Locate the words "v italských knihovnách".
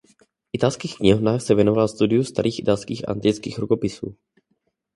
0.07-1.41